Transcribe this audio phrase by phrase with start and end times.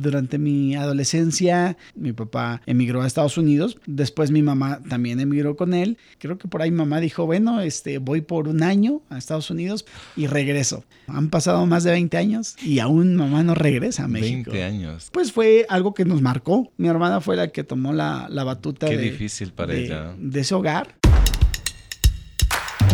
[0.00, 5.74] durante mi adolescencia, mi papá emigró a Estados Unidos, después mi mamá también emigró con
[5.74, 5.98] él.
[6.18, 9.86] Creo que por ahí mamá dijo, bueno, este, voy por un año a Estados Unidos
[10.16, 10.84] y regreso.
[11.06, 14.50] Han pasado más de 20 años y aún mamá no regresa a México.
[14.50, 15.08] 20 años.
[15.12, 16.72] Pues fue algo que nos marcó.
[16.76, 20.14] Mi hermana fue la que tomó la, la batuta Qué de, difícil para de- ella.
[20.18, 20.96] de ese hogar.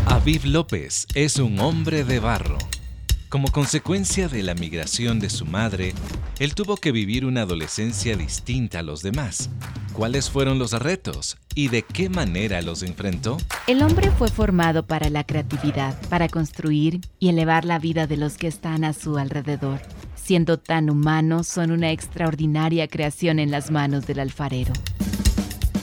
[0.06, 2.58] Aviv López es un hombre de barro.
[3.28, 5.94] Como consecuencia de la migración de su madre,
[6.38, 9.50] él tuvo que vivir una adolescencia distinta a los demás.
[9.92, 13.38] ¿Cuáles fueron los retos y de qué manera los enfrentó?
[13.66, 18.36] El hombre fue formado para la creatividad, para construir y elevar la vida de los
[18.36, 19.80] que están a su alrededor.
[20.14, 24.72] Siendo tan humanos, son una extraordinaria creación en las manos del alfarero.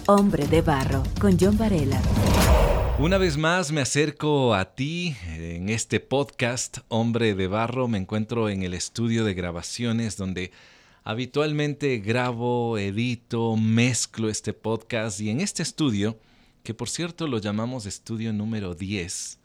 [0.05, 2.01] Hombre de Barro, con John Varela.
[3.03, 7.89] Una vez más me acerco a ti en este podcast Hombre de Barro.
[7.89, 10.53] Me encuentro en el estudio de grabaciones donde
[11.03, 16.17] habitualmente grabo, edito, mezclo este podcast y en este estudio,
[16.63, 19.37] que por cierto lo llamamos estudio número 10,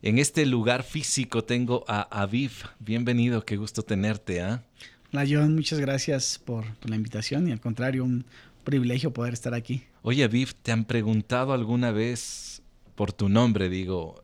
[0.00, 2.52] en este lugar físico tengo a Aviv.
[2.78, 4.64] Bienvenido, qué gusto tenerte, ¿ah?
[5.12, 8.24] Hola John, muchas gracias por, por la invitación y al contrario, un
[8.64, 9.84] privilegio poder estar aquí.
[10.00, 12.53] Oye, Aviv, ¿te han preguntado alguna vez
[12.94, 13.68] por tu nombre?
[13.68, 14.22] Digo,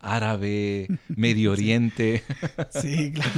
[0.00, 2.22] árabe, Medio Oriente.
[2.70, 3.30] Sí, claro,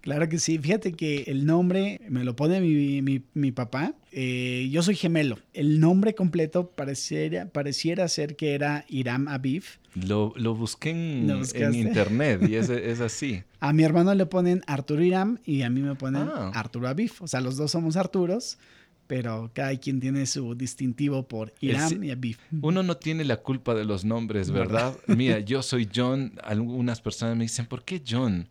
[0.00, 0.58] claro que sí.
[0.58, 3.94] Fíjate que el nombre me lo pone mi, mi- mi papá.
[4.12, 5.38] Eh, yo soy gemelo.
[5.52, 9.64] El nombre completo pareciera, pareciera ser que era Iram Aviv.
[9.94, 11.76] Lo, lo busqué en, ¿Lo en buscaste?
[11.78, 13.42] internet y es, es así.
[13.60, 16.50] A mi hermano le ponen Arturo Iram y a mí me ponen Ah.
[16.54, 17.12] Arturo Aviv.
[17.20, 18.58] O sea, los dos somos Arturos,
[19.06, 22.38] pero cada quien tiene su distintivo por Iram El- y Aviv.
[22.62, 24.96] Uno no tiene la culpa de los nombres, ¿verdad?
[25.06, 26.32] Mira, yo soy John.
[26.42, 28.48] Algunas personas me dicen, ¿por qué John?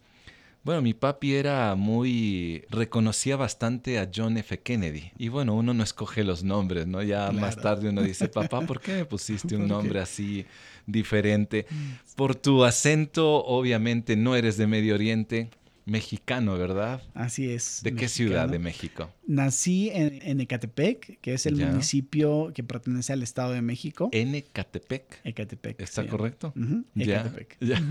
[0.63, 2.63] Bueno, mi papi era muy...
[2.71, 4.59] reconocía bastante a John F.
[4.61, 5.11] Kennedy.
[5.15, 7.03] Y bueno, uno no escoge los nombres, ¿no?
[7.03, 10.43] Ya más tarde uno dice, papá, ¿por qué me pusiste un nombre así
[10.87, 11.67] diferente?
[12.15, 15.49] Por tu acento, obviamente no eres de Medio Oriente.
[15.85, 17.01] Mexicano, ¿verdad?
[17.13, 17.81] Así es.
[17.83, 19.11] ¿De qué ciudad de México?
[19.27, 21.67] Nací en, en Ecatepec, que es el Ya.
[21.67, 24.09] municipio que pertenece al Estado de México.
[24.11, 25.19] Ecatepec.
[25.23, 25.79] Ecatepec.
[25.79, 26.07] ¿Está sí.
[26.09, 26.53] correcto?
[26.95, 27.57] Ya, Ecatepec.
[27.61, 27.81] ya.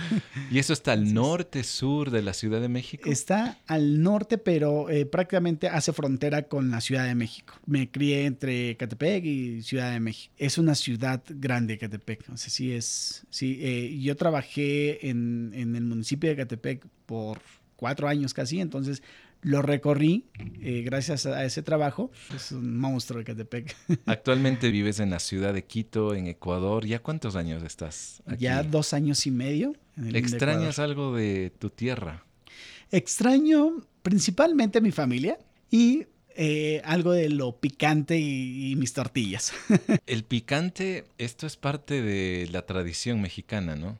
[0.50, 1.14] ¿Y eso está al Así es.
[1.14, 3.10] norte, sur de la Ciudad de México?
[3.10, 7.54] Está al norte, pero eh, prácticamente hace frontera con la Ciudad de México.
[7.66, 10.32] Me crié entre Ecatepec y Ciudad de México.
[10.38, 12.28] Es una ciudad grande, Ecatepec.
[12.30, 13.26] O sea, sí es.
[13.30, 17.33] Sí, eh, yo trabajé en, en el municipio de Ecatepec por
[17.84, 19.02] cuatro años casi, entonces
[19.42, 20.24] lo recorrí
[20.62, 22.10] eh, gracias a ese trabajo.
[22.34, 23.76] Es un monstruo Ecatepec.
[24.06, 26.86] Actualmente vives en la ciudad de Quito, en Ecuador.
[26.86, 28.44] ¿Ya cuántos años estás aquí?
[28.44, 29.74] Ya dos años y medio.
[30.14, 32.24] ¿Extrañas algo de tu tierra?
[32.90, 35.38] Extraño principalmente a mi familia
[35.70, 36.06] y
[36.36, 39.52] eh, algo de lo picante y, y mis tortillas.
[40.06, 43.98] El picante, esto es parte de la tradición mexicana, ¿no?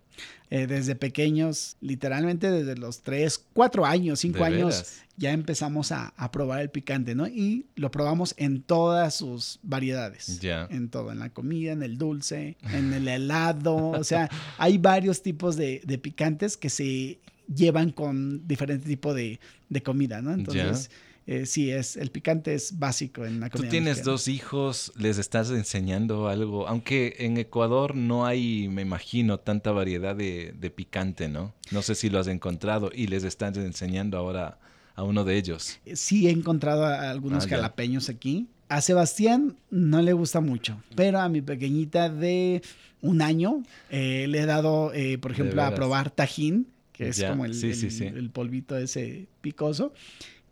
[0.50, 5.02] Eh, desde pequeños, literalmente desde los 3, 4 años, 5 ¿De años, veras?
[5.16, 7.26] ya empezamos a, a probar el picante, ¿no?
[7.26, 10.38] Y lo probamos en todas sus variedades.
[10.40, 10.68] Ya.
[10.70, 13.74] En todo, en la comida, en el dulce, en el helado.
[13.74, 17.18] o sea, hay varios tipos de, de picantes que se
[17.52, 20.32] llevan con diferente tipo de, de comida, ¿no?
[20.32, 20.90] Entonces,
[21.26, 23.70] eh, sí, es, el picante es básico en la Tú comida.
[23.70, 24.12] tienes mexicana.
[24.12, 30.14] dos hijos, les estás enseñando algo, aunque en Ecuador no hay, me imagino, tanta variedad
[30.14, 31.54] de, de picante, ¿no?
[31.70, 34.58] No sé si lo has encontrado y les estás enseñando ahora
[34.94, 35.78] a uno de ellos.
[35.94, 38.46] Sí he encontrado a algunos Ah, jalapeños aquí.
[38.68, 42.62] A Sebastián no le gusta mucho, pero a mi pequeñita de
[43.02, 47.30] un año eh, le he dado, eh, por ejemplo, a probar tajín, que es Ya,
[47.30, 48.04] como el, sí, el- sí, sí.
[48.04, 49.92] el polvito ese picoso.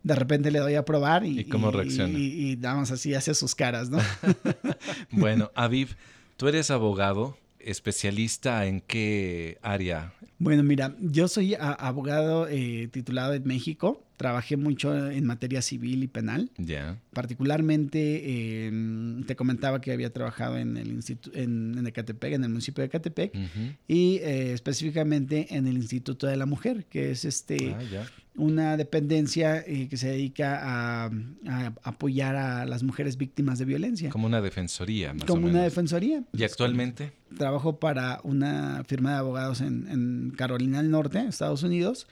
[0.03, 2.17] De repente le doy a probar y, ¿Y cómo reacciona?
[2.17, 3.99] Y, y más así hace sus caras, ¿no?
[5.11, 5.95] Bueno, Aviv,
[6.37, 10.13] tú eres abogado, especialista en qué área?
[10.39, 14.03] Bueno, mira, yo soy abogado eh, titulado en México.
[14.17, 16.49] Trabajé mucho en materia civil y penal.
[16.57, 16.97] Ya.
[17.13, 18.71] Particularmente, eh,
[19.25, 22.87] te comentaba que había trabajado en el instituto, en, en Ecatepec, en el municipio de
[22.87, 23.33] Ecatepec,
[23.87, 28.05] y eh, específicamente en el Instituto de la Mujer, que es este Ah,
[28.35, 31.11] una dependencia eh, que se dedica a,
[31.47, 35.47] a apoyar a las mujeres víctimas de violencia, como, Como una defensoría, más o una
[35.47, 35.63] menos.
[35.63, 36.23] defensoría.
[36.33, 37.11] ¿Y actualmente?
[37.37, 42.07] Trabajo para una firma de abogados en, en Carolina del Norte, Estados Unidos.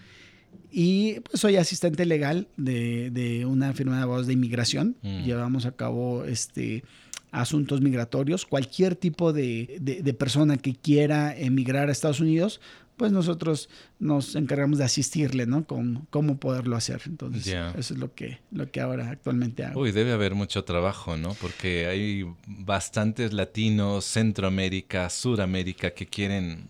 [0.72, 4.96] Y pues soy asistente legal de, de una firma de abogados de inmigración.
[5.02, 5.24] Mm.
[5.26, 6.84] Llevamos a cabo este
[7.32, 8.46] asuntos migratorios.
[8.46, 12.60] Cualquier tipo de, de- de persona que quiera emigrar a Estados Unidos,
[12.98, 13.68] pues nosotros
[14.00, 15.66] nos encargamos de asistirle, ¿no?
[15.66, 17.02] Con cómo poderlo hacer.
[17.06, 19.80] Entonces, eso es lo que, lo que ahora actualmente hago.
[19.82, 21.34] Uy, debe haber mucho trabajo, ¿no?
[21.36, 26.70] Porque hay bastantes latinos, Centroamérica, Suramérica, que quieren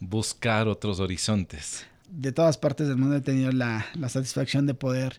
[0.00, 1.86] buscar otros horizontes.
[2.10, 5.18] De todas partes del mundo he tenido la, satisfacción de poder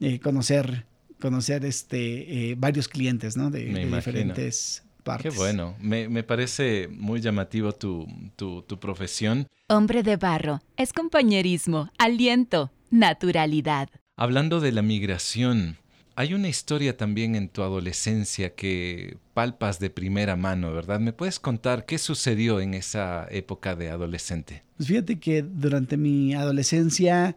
[0.00, 0.86] eh, conocer,
[1.20, 3.50] conocer este, eh, varios clientes, ¿no?
[3.50, 4.82] De, de diferentes
[5.20, 8.06] Qué bueno, me, parece muy llamativo tu,
[8.36, 9.46] tu, tu profesión.
[9.68, 13.88] Hombre de barro, es compañerismo, aliento, naturalidad.
[14.16, 15.78] Hablando de la migración,
[16.20, 21.00] hay una historia también en tu adolescencia que palpas de primera mano, ¿verdad?
[21.00, 24.62] ¿Me puedes contar qué sucedió en esa época de adolescente?
[24.76, 27.36] Pues fíjate que durante mi adolescencia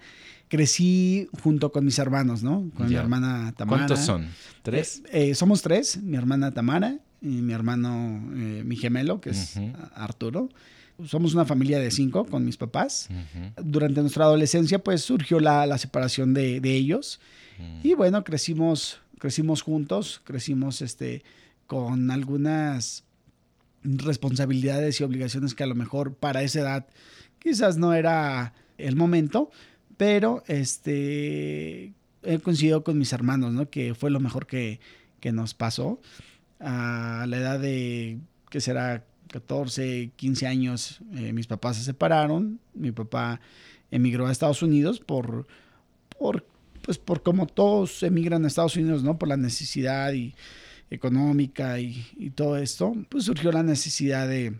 [0.49, 2.69] crecí junto con mis hermanos, ¿no?
[2.75, 3.85] Con mi hermana Tamara.
[3.87, 4.27] ¿Cuántos son?
[4.63, 5.01] ¿Tres?
[5.13, 9.55] Eh, eh, somos tres, mi hermana Tamara, y mi hermano, eh, mi gemelo, que es
[9.95, 10.49] Arturo.
[11.05, 13.07] Somos una familia de cinco con mis papás.
[13.55, 17.21] Durante nuestra adolescencia, pues surgió la, la separación de, de ellos.
[17.83, 21.23] Y bueno, crecimos, crecimos juntos, crecimos este,
[21.67, 23.03] con algunas
[23.83, 26.87] responsabilidades y obligaciones que a lo mejor para esa edad
[27.39, 29.51] quizás no era el momento,
[29.97, 31.93] pero este,
[32.23, 33.69] he coincidido con mis hermanos, ¿no?
[33.69, 34.79] Que fue lo mejor que,
[35.19, 35.99] que nos pasó
[36.59, 38.17] a la edad de,
[38.49, 42.59] que será 14, 15 años, eh, mis papás se separaron.
[42.73, 43.41] Mi papá
[43.89, 45.47] emigró a Estados Unidos por,
[46.17, 46.45] por,
[46.83, 49.17] pues por como todos emigran a Estados Unidos, ¿no?
[49.17, 50.35] Por la necesidad y,
[50.93, 54.53] económica y, todo esto, pues surgió la necesidad de,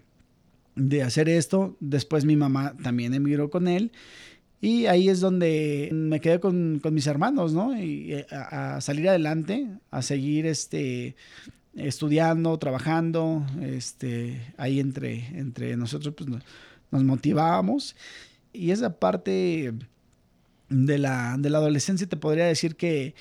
[0.76, 1.78] de hacer esto.
[1.80, 3.92] Después mi mamá también emigró con él.
[4.60, 7.78] Y ahí es donde me quedé con, con mis hermanos, ¿no?
[7.78, 11.18] Y eh, a, salir adelante, a seguir este,
[11.76, 17.96] estudiando, trabajando, este, ahí entre, entre nosotros pues, nos, motivábamos.
[18.54, 19.74] Y esa parte
[20.70, 23.16] de la, de la adolescencia te podría decir que,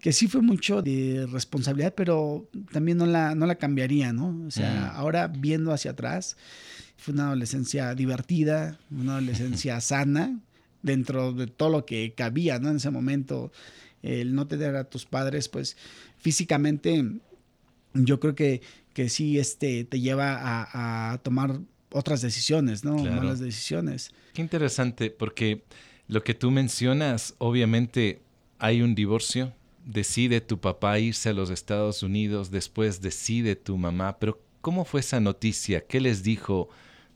[0.00, 4.46] que sí fue mucho de responsabilidad, pero también no la, no la cambiaría, ¿no?
[4.46, 4.96] O sea, mm.
[4.98, 6.36] ahora viendo hacia atrás,
[6.96, 10.38] fue una adolescencia divertida, una adolescencia sana,
[10.82, 12.68] dentro de todo lo que cabía, ¿no?
[12.68, 13.50] En ese momento,
[14.02, 15.76] el no tener a tus padres, pues
[16.18, 17.02] físicamente
[17.94, 18.60] yo creo que,
[18.92, 21.60] que sí este, te lleva a, tomar
[21.90, 22.96] otras decisiones, ¿no?
[22.98, 24.12] Malas decisiones.
[24.34, 25.64] Qué interesante, porque
[26.08, 28.22] lo que tú mencionas, obviamente
[28.58, 29.52] hay un divorcio,
[29.84, 35.00] decide tu papá irse a los Estados Unidos, después decide tu mamá, pero ¿cómo fue
[35.00, 35.86] esa noticia?
[35.86, 36.68] ¿Qué les dijo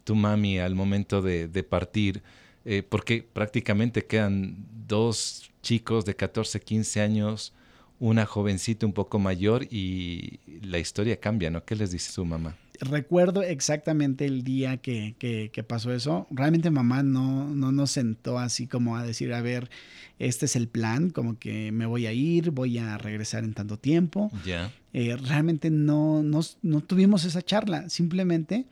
[0.04, 2.22] tu mami al momento de, partir?
[2.64, 7.52] Eh, porque prácticamente quedan dos chicos de 14, 15 años
[8.00, 11.64] una jovencita un poco mayor y la historia cambia, ¿no?
[11.64, 12.56] ¿Qué les dice su mamá?
[12.80, 16.28] Recuerdo exactamente el día que, que, pasó eso.
[16.30, 19.68] Realmente mamá no, no nos sentó así como a decir, a ver,
[20.20, 23.78] este es el plan, como que me voy a ir, voy a regresar en tanto
[23.78, 24.30] tiempo.
[24.44, 24.70] Ya.
[24.92, 28.66] Eh, realmente no, no, no tuvimos esa charla, simplemente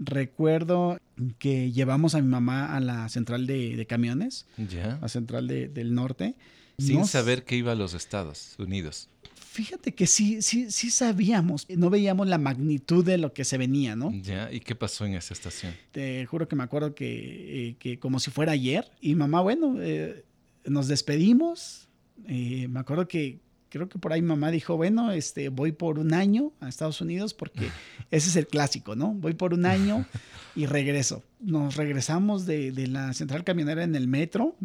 [0.00, 0.98] recuerdo
[1.38, 4.98] que llevamos a mi mamá a la central de, camiones, ya.
[5.02, 6.34] a central del norte,
[6.80, 9.08] sin saber que iba a los Estados Unidos.
[9.52, 13.96] Fíjate que sí, sí, sí sabíamos, no veíamos la magnitud de lo que se venía,
[13.96, 14.12] ¿no?
[14.12, 15.74] Ya, ¿y qué pasó en esa estación?
[15.90, 20.24] Te juro que me acuerdo que, eh, como si fuera ayer, y mamá, bueno, eh,
[20.64, 21.88] nos despedimos,
[22.28, 23.40] eh, me acuerdo que
[23.70, 27.34] creo que por ahí mamá dijo, bueno, este, voy por un año a Estados Unidos
[27.34, 27.70] porque
[28.12, 29.14] ese es el clásico, ¿no?
[29.14, 30.06] Voy por un año
[30.54, 31.24] y regreso.
[31.40, 34.56] Nos regresamos de, de la central camionera en el metro,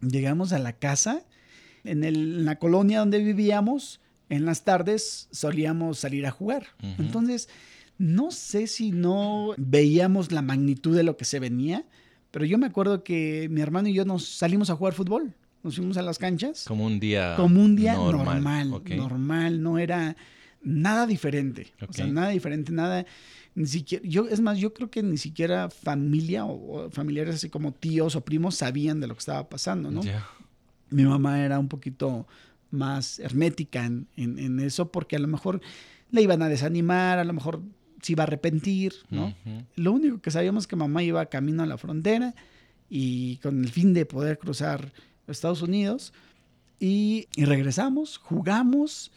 [0.00, 1.24] llegamos a la casa
[1.84, 6.66] en, la colonia donde vivíamos, en las tardes solíamos salir a jugar.
[6.98, 7.48] Entonces,
[7.98, 11.84] no sé si no veíamos la magnitud de lo que se venía,
[12.30, 15.34] pero yo me acuerdo que mi hermano y yo nos salimos a jugar fútbol.
[15.62, 16.64] Nos fuimos a las canchas.
[16.66, 17.34] Como un día.
[17.36, 18.70] Como un día normal.
[18.70, 20.14] Normal, no era
[20.62, 21.72] nada diferente.
[21.88, 23.06] O sea, nada diferente, nada.
[23.54, 27.72] Ni siquiera, yo, es más, yo creo que ni siquiera familia o, familiares así como
[27.72, 30.02] tíos o primos sabían de lo que estaba pasando, ¿no?
[30.94, 32.28] Mi mamá era un poquito
[32.70, 35.60] más hermética en, eso porque a lo mejor
[36.12, 37.62] le iban a desanimar, a lo mejor
[38.00, 39.34] se iba a arrepentir, ¿no?
[39.74, 42.34] Lo único que sabíamos es que mamá iba camino a la frontera
[42.88, 44.92] y con el fin de poder cruzar
[45.26, 46.12] Estados Unidos
[46.78, 49.10] y, regresamos, jugamos,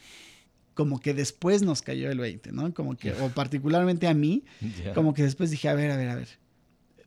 [0.73, 2.73] como que después nos cayó el 20, ¿no?
[2.73, 4.43] Como que, o particularmente a mí,
[4.95, 6.39] como que después dije, a ver, a ver, a ver,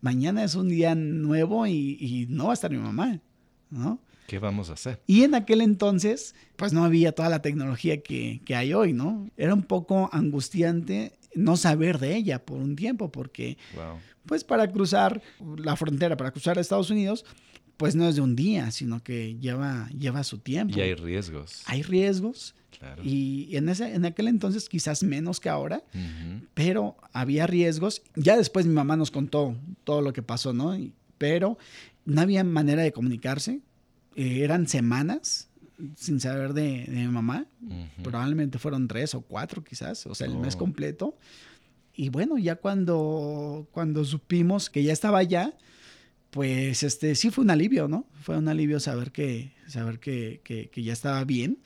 [0.00, 3.20] mañana es un día nuevo y, y no va a estar mi mamá,
[3.70, 4.00] ¿no?
[4.30, 5.02] ¿Qué vamos a hacer?
[5.08, 9.28] Y en aquel entonces, pues no había toda la tecnología que, hay hoy, ¿no?
[9.36, 13.58] Era un poco angustiante no saber de ella por un tiempo, porque
[14.26, 15.20] pues para cruzar
[15.56, 17.24] la frontera, para cruzar a Estados Unidos,
[17.76, 20.78] pues no es de un día, sino que lleva, lleva su tiempo.
[20.78, 21.64] Y hay riesgos.
[21.66, 22.54] Hay riesgos.
[23.02, 25.82] Y en, ese, en aquel entonces quizás menos que ahora,
[26.54, 28.02] pero había riesgos.
[28.14, 30.78] Ya después mi mamá nos contó todo lo que pasó, ¿no?
[31.18, 31.58] pero
[32.04, 33.60] no había manera de comunicarse.
[34.16, 35.48] Eh, eran semanas
[35.96, 37.46] sin saber de, mi mamá.
[38.02, 40.58] Probablemente fueron tres o cuatro quizás, o sea, el mes oh.
[40.58, 41.16] completo.
[41.94, 45.54] Y bueno, ya cuando, cuando supimos que ya estaba allá,
[46.30, 48.06] pues este sí fue un alivio, ¿no?
[48.22, 51.58] Fue un alivio saber que, saber que, que, ya estaba bien.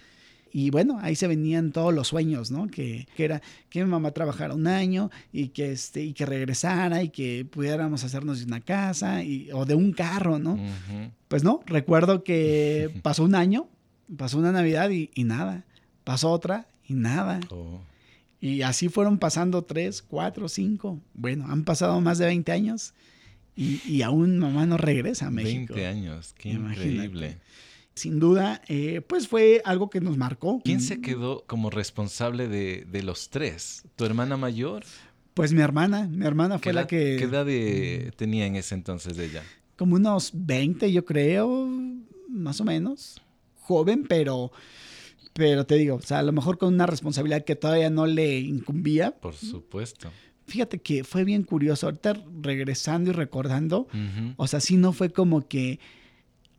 [0.54, 2.68] Y bueno, ahí se venían todos los sueños, ¿no?
[2.68, 7.02] Que, que, era que mi mamá trabajara un año y que, este, y que regresara
[7.02, 10.56] y que pudiéramos hacernos de una casa y, o de un carro, ¿no?
[11.28, 13.68] Pues no, recuerdo que pasó un año
[14.16, 15.64] pasó una Navidad y, nada.
[16.04, 17.40] Pasó otra y nada.
[17.50, 17.80] Oh.
[18.40, 21.00] Y así fueron pasando tres, cuatro, cinco.
[21.14, 22.94] Bueno, han pasado más de 20 años
[23.56, 25.74] y, aún mamá no regresa a México.
[25.74, 27.38] 20 años, qué increíble.
[27.94, 30.60] Sin duda, eh, pues fue algo que nos marcó.
[30.64, 33.84] ¿Quién se quedó como responsable de, de los tres?
[33.94, 34.84] ¿Tu hermana mayor?
[35.34, 37.16] Pues mi hermana, mi hermana fue la que...
[37.18, 37.46] ¿Qué edad
[38.16, 39.42] tenía en ese entonces de ella?
[39.76, 41.68] Como unos 20, yo creo,
[42.28, 43.20] más o menos
[43.64, 44.52] joven, pero,
[45.32, 48.38] pero te digo, o sea, a lo mejor con una responsabilidad que todavía no le
[48.38, 49.12] incumbía.
[49.12, 50.10] Por supuesto.
[50.46, 53.88] Fíjate que fue bien curioso, ahorita regresando y recordando,
[54.36, 55.80] o sea, sí no fue como que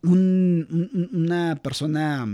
[0.07, 2.27] una persona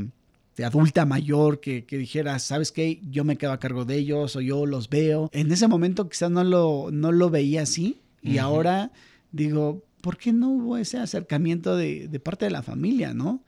[0.56, 3.01] de adulta mayor que, dijera, ¿sabes qué?
[3.10, 5.30] Yo me quedo a cargo de ellos o yo los veo.
[5.34, 8.92] En ese momento quizás no lo, no lo veía así y ahora
[9.32, 13.44] digo, ¿por qué no hubo ese acercamiento de, de parte de la familia, no?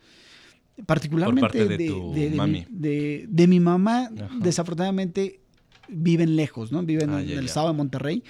[0.85, 5.39] particularmente de, de, Mi, mamá, desafortunadamente
[5.87, 6.83] viven lejos, ¿no?
[6.83, 8.23] Viven ah, en el estado de Monterrey.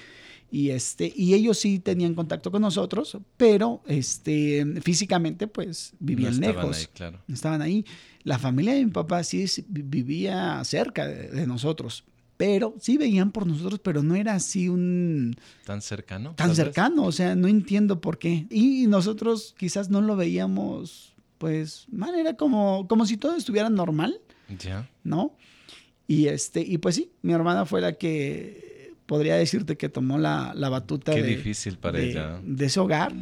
[0.54, 6.46] Y, este, y ellos sí tenían contacto con nosotros, pero este, físicamente pues vivían no
[6.46, 6.78] estaban lejos.
[6.78, 7.18] Ahí, claro.
[7.26, 7.84] Estaban ahí.
[8.22, 12.04] La familia de mi papá sí vivía cerca de, nosotros,
[12.36, 15.34] pero sí veían por nosotros, pero no era así un...
[15.64, 16.36] Tan cercano.
[16.36, 18.46] Tan cercano, o sea, no entiendo por qué.
[18.48, 24.20] Y nosotros quizás no lo veíamos pues, man, era como, como si todo estuviera normal.
[24.60, 24.88] Ya.
[25.02, 25.34] ¿No?
[26.06, 28.73] Y este, y pues sí, mi hermana fue la que
[29.06, 32.40] podría decirte que tomó la, batuta Qué difícil para ella.
[32.42, 33.12] de ese hogar.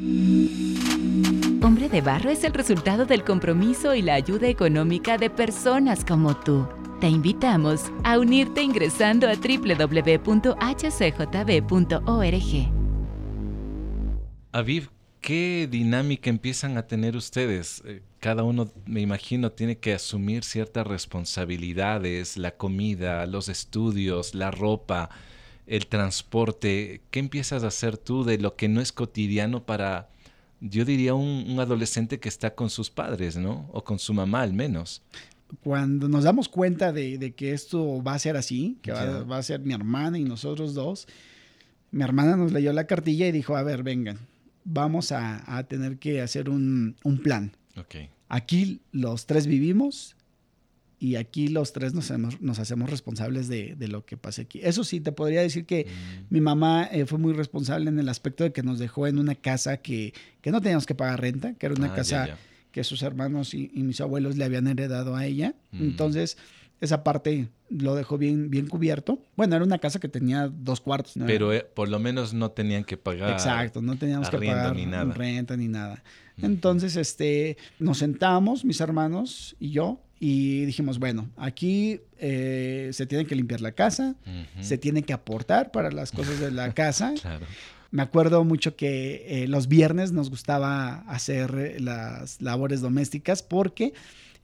[1.62, 6.36] Hombre de Barro es el resultado del compromiso y la ayuda económica de personas como
[6.36, 6.66] tú.
[7.00, 10.52] Te invitamos a unirte ingresando a www.hcjb.org.
[14.52, 17.82] Aviv, ¿qué dinámica empiezan a tener ustedes?
[17.86, 24.52] Eh, cada uno, me imagino, tiene que asumir ciertas responsabilidades, la comida, los estudios, la
[24.52, 25.10] ropa,
[25.66, 27.00] el transporte.
[27.10, 30.08] ¿Qué empiezas a hacer tú de lo que no es cotidiano para,
[30.60, 33.68] yo diría, un, adolescente que está con sus padres, ¿no?
[33.72, 35.02] O con su mamá al menos.
[35.62, 39.60] Cuando nos damos cuenta de, que esto va a ser así, que va, a ser
[39.60, 41.06] mi hermana y nosotros dos,
[41.90, 44.18] mi hermana nos leyó la cartilla y dijo, a ver, vengan,
[44.64, 47.52] vamos a, tener que hacer un, un plan
[48.28, 50.16] Aquí los tres vivimos
[51.02, 54.60] y aquí los tres nos, nos hacemos responsables de, lo que pase aquí.
[54.62, 56.26] Eso sí, te podría decir que mm.
[56.32, 59.34] mi mamá eh, fue muy responsable en el aspecto de que nos dejó en una
[59.34, 62.38] casa que, no teníamos que pagar renta, que era una ah, casa
[62.70, 65.56] que sus hermanos y, mis abuelos le habían heredado a ella.
[65.72, 65.82] Mm.
[65.82, 66.38] Entonces,
[66.80, 69.18] esa parte lo dejó bien, bien cubierto.
[69.36, 71.14] Bueno, era una casa que tenía dos cuartos.
[71.26, 73.32] Pero eh, por lo menos no tenían que pagar.
[73.32, 75.12] Exacto, no teníamos que pagar ni nada.
[75.12, 76.04] renta ni nada.
[76.40, 83.26] Entonces, este, nos sentamos, mis hermanos y yo, y dijimos, bueno, aquí eh, se tiene
[83.26, 84.14] que limpiar la casa,
[84.60, 87.12] se tiene que aportar para las cosas de la casa.
[87.20, 87.44] claro.
[87.90, 93.94] Me acuerdo mucho que eh, los viernes nos gustaba hacer las labores domésticas porque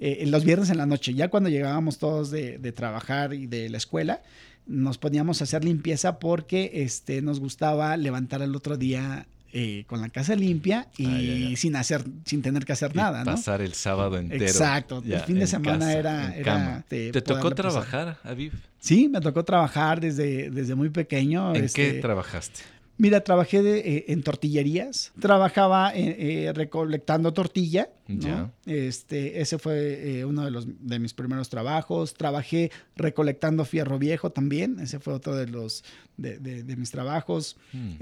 [0.01, 3.77] eh, los viernes en la noche, ya cuando llegábamos todos de, trabajar y de la
[3.77, 4.21] escuela,
[4.67, 10.01] nos poníamos a hacer limpieza porque este, nos gustaba levantar el otro día eh, con
[10.01, 13.33] la casa limpia y sin hacer, sin tener que hacer nada, ¿no?
[13.33, 14.45] Pasar el sábado entero.
[14.45, 15.03] Exacto.
[15.05, 16.85] el fin de semana era.
[16.89, 18.53] ¿Te, tocó trabajar, Aviv?
[18.79, 21.55] Sí, me tocó trabajar desde, desde muy pequeño.
[21.55, 22.61] ¿En qué este, trabajaste?
[22.99, 27.91] Mira, trabajé eh, en tortillerías, trabajaba eh, eh, recolectando tortilla.
[28.09, 28.51] Ya.
[28.67, 32.15] Este, ese fue uno de, los, de mis primeros trabajos.
[32.15, 34.81] Trabajé recolectando fierro viejo también.
[34.81, 35.85] Ese fue otro de los
[36.17, 37.57] de, mis trabajos.
[37.73, 37.93] Hmm.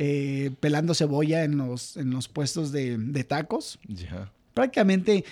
[0.61, 3.79] pelando cebolla en los, en los puestos de, tacos.
[3.89, 4.33] Ya.
[4.55, 5.25] Prácticamente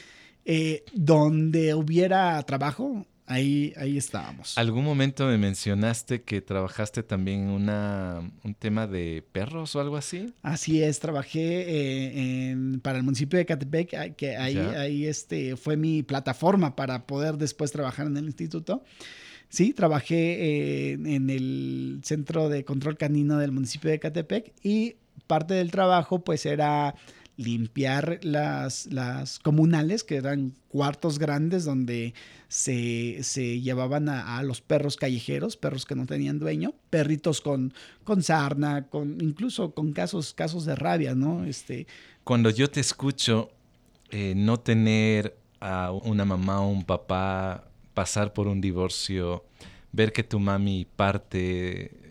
[0.92, 4.56] donde hubiera trabajo, ahí, ahí estábamos.
[4.58, 9.96] ¿Algún momento me mencionaste que trabajaste también en una, un tema de perros o algo
[9.96, 10.34] así?
[10.42, 15.76] Así es, trabajé eh, en, para el municipio de Catepec, que ahí, ahí este, fue
[15.76, 18.84] mi plataforma para poder después trabajar en el instituto.
[19.48, 25.54] Sí, trabajé eh, en el Centro de Control Canino del municipio de Catepec y parte
[25.54, 26.94] del trabajo pues era
[27.36, 32.14] limpiar las, las comunales, que eran cuartos grandes donde
[32.48, 37.74] se, llevaban a, los perros callejeros, perros que no tenían dueño, perritos con,
[38.04, 41.44] con sarna, con, incluso con casos, casos de rabia, ¿no?
[41.44, 41.86] Este,
[42.22, 43.50] Cuando yo te escucho
[44.10, 47.64] eh, no tener a una mamá o un papá
[47.94, 49.44] pasar por un divorcio,
[49.92, 52.03] ver que tu mami parte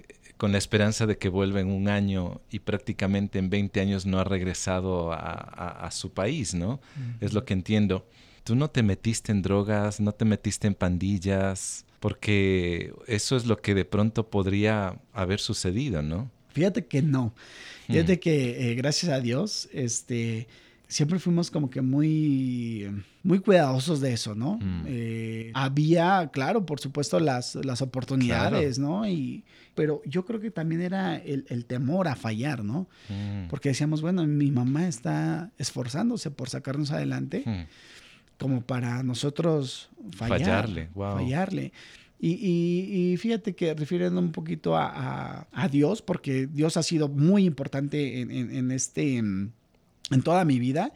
[0.44, 4.20] con la esperanza de que vuelva en un año y prácticamente en 20 años no
[4.20, 6.82] ha regresado a, su país, ¿no?
[7.22, 8.06] Es lo que entiendo.
[8.44, 13.56] Tú no te metiste en drogas, no te metiste en pandillas, porque eso es lo
[13.56, 16.30] que de pronto podría haber sucedido, ¿no?
[16.50, 17.34] Fíjate que no.
[17.88, 20.50] Fíjate que eh, gracias a Dios, este,
[20.94, 22.88] siempre fuimos como que muy,
[23.24, 24.60] muy cuidadosos de eso, ¿no?
[24.62, 24.84] Mm.
[24.86, 29.08] Eh, había, claro, por supuesto, las, las oportunidades, ¿no?
[29.08, 32.88] Y, pero yo creo que también era el, temor a fallar, ¿no?
[33.10, 33.48] Mm.
[33.50, 38.38] Porque decíamos, bueno, mi mamá está esforzándose por sacarnos adelante, mm.
[38.38, 41.16] como para nosotros fallar, fallarle, wow.
[41.16, 41.74] fallarle.
[42.20, 48.32] Y, fíjate que refiriendo un poquito a, Dios, porque Dios ha sido muy importante en,
[48.32, 49.22] en este
[50.12, 50.92] en toda mi vida.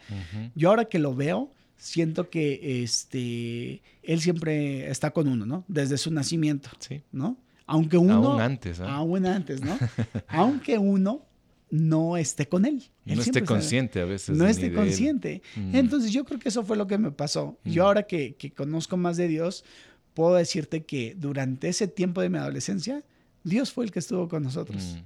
[0.55, 5.63] Yo ahora que lo veo, siento que este, él siempre está con uno, ¿no?
[5.67, 7.03] Desde su nacimiento, sí.
[7.11, 7.37] ¿no?
[7.65, 8.31] Aunque uno...
[8.31, 8.87] Aún antes, ¿no?
[8.87, 9.77] Aún antes, ¿no?
[10.27, 11.25] Aunque uno
[11.69, 12.83] no esté con él.
[13.05, 14.37] no esté consciente a veces.
[14.37, 15.41] No esté consciente.
[15.55, 15.75] Mm.
[15.75, 17.59] Entonces yo creo que eso fue lo que me pasó.
[17.65, 19.65] Yo ahora que, que, conozco más de Dios,
[20.13, 23.03] puedo decirte que durante ese tiempo de mi adolescencia,
[23.43, 24.97] Dios fue el que estuvo con nosotros.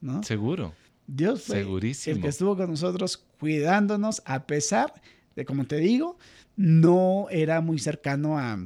[0.00, 0.06] Mm.
[0.06, 0.22] ¿no?
[0.22, 0.74] Seguro.
[1.08, 4.92] Dios fue el que estuvo con nosotros cuidándonos a pesar
[5.34, 6.18] de, como te digo,
[6.54, 8.58] no era muy cercano a,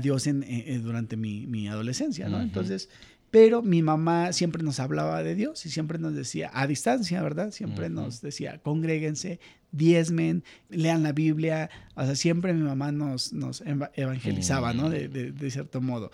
[0.00, 0.42] Dios en,
[0.82, 2.40] durante mi, adolescencia, ¿no?
[2.40, 2.88] Entonces,
[3.30, 7.50] pero mi mamá siempre nos hablaba de Dios y siempre nos decía, a distancia, ¿verdad?
[7.50, 9.38] Siempre nos decía, congréguense,
[9.70, 13.62] diezmen, lean la Biblia, o sea, siempre mi mamá nos, nos
[13.94, 14.88] evangelizaba, ¿no?
[14.88, 16.10] De, de cierto modo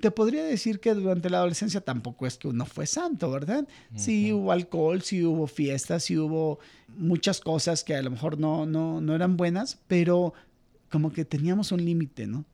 [0.00, 3.66] te podría decir que durante la adolescencia tampoco es que uno fue santo, ¿verdad?
[3.96, 6.60] Sí hubo alcohol, sí hubo fiestas, sí hubo
[6.96, 10.32] muchas cosas que a lo mejor no, no, no eran buenas, pero
[10.90, 12.44] como que teníamos un límite, ¿no?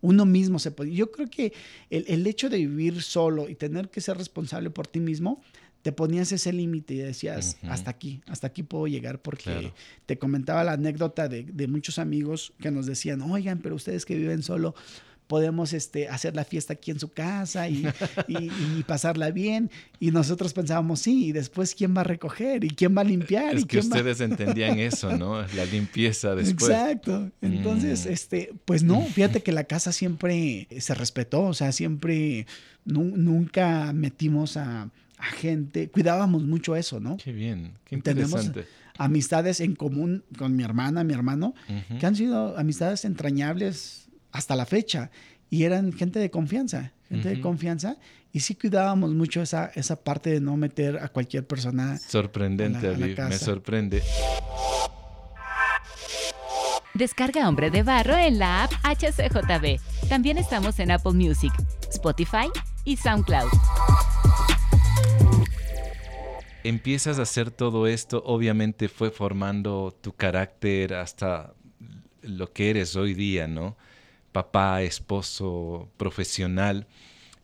[0.00, 0.94] Uno mismo se podía.
[0.94, 1.52] Yo creo que
[1.88, 5.40] el, hecho de vivir solo y tener que ser responsable por ti mismo,
[5.80, 9.72] te ponías ese límite y decías, hasta aquí, hasta aquí puedo llegar, porque
[10.06, 14.16] te comentaba la anécdota de, de muchos amigos que nos decían, oigan, pero ustedes que
[14.16, 14.74] viven solo,
[15.26, 17.84] podemos este, hacer la fiesta aquí en su casa y,
[18.86, 19.70] pasarla bien.
[19.98, 23.56] Y nosotros pensábamos, sí, y después quién va a recoger y quién va a limpiar.
[23.56, 25.40] Es que ustedes entendían eso, ¿no?
[25.54, 26.70] La limpieza después.
[26.70, 27.30] Exacto.
[27.40, 28.12] Entonces, mm.
[28.12, 32.46] este, pues no, fíjate que la casa siempre se respetó, o sea, siempre
[32.84, 34.90] nunca metimos a,
[35.38, 37.16] gente, cuidábamos mucho eso, ¿no?
[37.16, 38.50] Qué bien, qué interesante.
[38.50, 41.54] Tenemos amistades en común con mi hermana, mi hermano,
[41.98, 44.04] que han sido amistades entrañables
[44.34, 45.10] hasta la fecha.
[45.48, 47.96] Y eran gente de confianza, gente de confianza.
[48.32, 51.96] Y sí cuidábamos mucho esa, esa parte de no meter a cualquier persona.
[51.98, 54.02] Sorprendente, me sorprende.
[56.94, 60.08] Descarga Hombre de Barro en la app HCJB.
[60.08, 61.52] También estamos en Apple Music,
[61.90, 62.48] Spotify
[62.84, 63.50] y SoundCloud.
[66.64, 71.54] Empiezas a hacer todo esto, obviamente fue formando tu carácter hasta
[72.22, 73.76] lo que eres hoy día, ¿no?
[74.34, 76.88] Papá, esposo, profesional,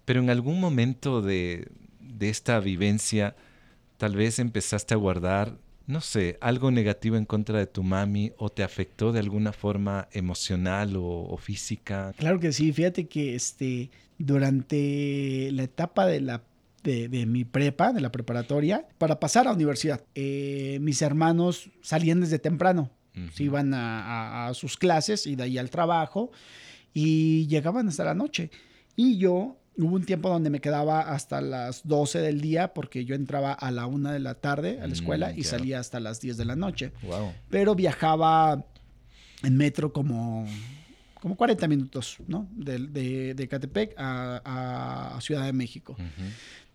[0.05, 1.71] pero en algún momento de,
[2.19, 3.37] esta vivencia
[3.97, 8.51] tal vez empezaste a guardar, no sé, algo negativo en contra de tu mami o
[8.51, 12.13] te afectó de alguna forma emocional o, física.
[12.19, 16.43] Claro que sí, fíjate que este, durante la etapa de la
[16.83, 20.03] de, mi prepa, de la preparatoria, para pasar a la universidad.
[20.17, 22.91] Eh, mis hermanos salían desde temprano,
[23.35, 26.33] se iban a, sus clases y de ahí al trabajo
[26.95, 28.51] y llegaban hasta la noche.
[28.97, 33.15] Y yo hubo un tiempo donde me quedaba hasta las 12 del día porque yo
[33.15, 36.21] entraba a la 1 de la tarde a la escuela mm, y salía hasta las
[36.21, 36.93] 10 de la noche.
[37.49, 38.65] Pero viajaba
[39.43, 40.47] en metro como,
[41.21, 42.49] como 40 minutos, ¿no?
[42.53, 45.97] De, de, Catepec a, Ciudad de México.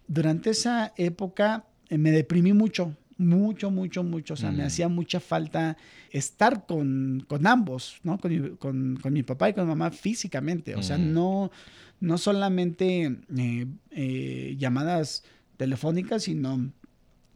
[0.07, 4.33] Durante esa época eh, me deprimí mucho mucho, mucho, mucho.
[4.33, 4.67] O sea, me Mm.
[4.67, 5.77] hacía mucha falta
[6.11, 8.17] estar con, con ambos, ¿no?
[8.19, 10.75] Con mi, con- con mi papá y con mi mamá físicamente.
[10.75, 11.13] O sea, Mm.
[11.13, 11.51] no,
[12.01, 15.23] no solamente eh, eh, llamadas
[15.57, 16.71] telefónicas, sino,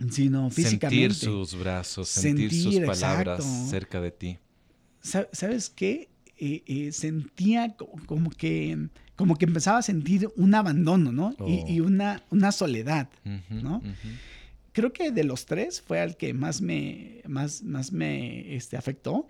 [0.10, 1.14] sino físicamente.
[1.14, 3.70] Sentir sus brazos, sentir, sus palabras exacto.
[3.70, 4.38] cerca de ti.
[5.02, 6.10] Sa- ¿Sabes qué?
[6.42, 8.88] Eh, sentía co- como que,
[9.18, 11.32] como que empezaba a sentir un abandono, ¿no?
[11.46, 11.66] Y, Oh.
[11.68, 13.10] y una, una soledad.
[13.50, 13.82] ¿no?
[14.74, 19.28] Creo que de los tres fue al que más me, más, más me este, afectó.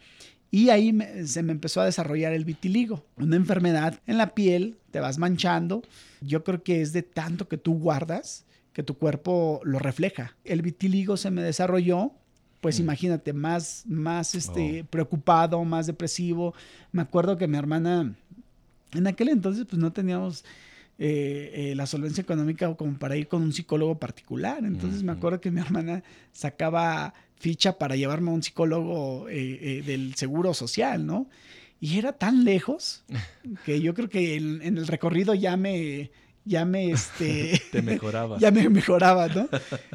[0.52, 4.78] Y ahí me- se me empezó a desarrollar el vitiligo, una enfermedad en la piel,
[4.91, 5.84] te vas manchando.
[6.21, 10.36] Yo creo que es de tanto que tú guardas que tu cuerpo lo refleja.
[10.43, 12.13] El vitiligo se me desarrolló,
[12.62, 12.84] pues Mm.
[12.84, 14.86] imagínate, más, más este, Oh.
[14.88, 16.54] preocupado, más depresivo.
[16.91, 18.15] Me acuerdo que mi hermana,
[18.93, 20.43] en aquel entonces, pues no teníamos
[21.02, 24.66] eh, eh, la solvencia económica como para ir con un psicólogo particular.
[24.66, 29.84] Entonces me acuerdo que mi hermana sacaba ficha para llevarme a un psicólogo eh, eh,
[29.86, 31.30] del seguro social, ¿no?
[31.80, 33.06] Y era tan lejos
[33.66, 36.12] que yo creo que en, en el recorrido ya me,
[36.50, 38.38] ya me, este, Te mejoraba.
[38.40, 39.48] ya me mejoraba, ¿no?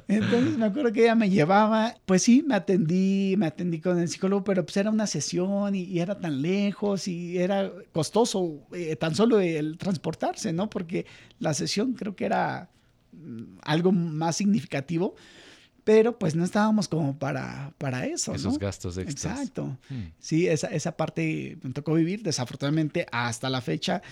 [0.07, 4.09] Entonces me acuerdo que ella me llevaba, pues sí, me atendí, me atendí con el
[4.09, 8.95] psicólogo, pero pues era una sesión y, y era tan lejos y era costoso eh,
[8.95, 10.71] tan solo el transportarse, ¿no?
[10.71, 11.07] Porque
[11.41, 12.71] la sesión creo que era
[13.13, 15.17] mm, algo más significativo,
[15.83, 18.59] pero pues no estábamos como para, para eso, Esos ¿no?
[18.61, 19.39] gastos extras.
[19.41, 19.77] Exacto.
[19.91, 20.03] Mm.
[20.21, 22.23] Sí, esa, esa parte me tocó vivir.
[22.23, 24.03] Desafortunadamente, hasta la fecha,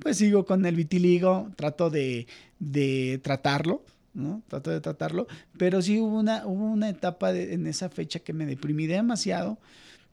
[0.00, 2.26] pues sigo con el vitiligo, trato de,
[2.58, 4.42] de tratarlo, ¿no?
[4.48, 5.26] Trato de tratarlo,
[5.58, 9.58] pero sí hubo una, hubo una etapa de- en esa fecha que me deprimí demasiado,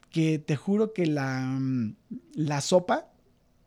[0.10, 1.96] que te juro que la, mm,
[2.36, 3.08] la sopa,